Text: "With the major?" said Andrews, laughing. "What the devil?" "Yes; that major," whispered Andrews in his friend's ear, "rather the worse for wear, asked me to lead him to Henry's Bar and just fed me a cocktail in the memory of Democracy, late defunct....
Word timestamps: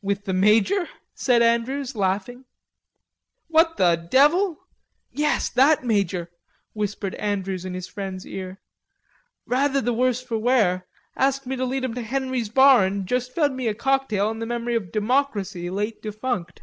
"With 0.00 0.26
the 0.26 0.32
major?" 0.32 0.88
said 1.12 1.42
Andrews, 1.42 1.96
laughing. 1.96 2.44
"What 3.48 3.78
the 3.78 3.96
devil?" 3.96 4.58
"Yes; 5.10 5.48
that 5.48 5.82
major," 5.82 6.30
whispered 6.72 7.16
Andrews 7.16 7.64
in 7.64 7.74
his 7.74 7.88
friend's 7.88 8.24
ear, 8.24 8.60
"rather 9.44 9.80
the 9.80 9.92
worse 9.92 10.22
for 10.22 10.38
wear, 10.38 10.86
asked 11.16 11.48
me 11.48 11.56
to 11.56 11.64
lead 11.64 11.82
him 11.82 11.94
to 11.94 12.02
Henry's 12.02 12.48
Bar 12.48 12.84
and 12.86 13.08
just 13.08 13.34
fed 13.34 13.50
me 13.50 13.66
a 13.66 13.74
cocktail 13.74 14.30
in 14.30 14.38
the 14.38 14.46
memory 14.46 14.76
of 14.76 14.92
Democracy, 14.92 15.68
late 15.68 16.00
defunct.... 16.00 16.62